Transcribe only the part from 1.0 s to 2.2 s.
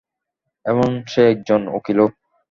সে একজন উকিলও।